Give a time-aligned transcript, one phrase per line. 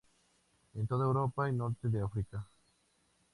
[0.73, 2.43] En toda Europa y norte de África.